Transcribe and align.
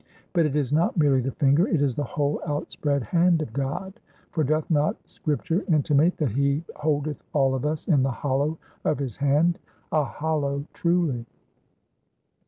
But 0.33 0.47
it 0.47 0.55
is 0.55 0.73
not 0.73 0.97
merely 0.97 1.21
the 1.21 1.29
Finger, 1.29 1.67
it 1.67 1.79
is 1.79 1.93
the 1.95 2.03
whole 2.03 2.41
outspread 2.47 3.03
Hand 3.03 3.39
of 3.43 3.53
God; 3.53 3.99
for 4.31 4.43
doth 4.43 4.67
not 4.71 4.95
Scripture 5.07 5.63
intimate, 5.69 6.17
that 6.17 6.31
He 6.31 6.63
holdeth 6.77 7.23
all 7.33 7.53
of 7.53 7.67
us 7.67 7.87
in 7.87 8.01
the 8.01 8.09
hollow 8.09 8.57
of 8.83 8.97
His 8.97 9.17
hand? 9.17 9.59
a 9.91 10.03
Hollow, 10.03 10.65
truly! 10.73 11.27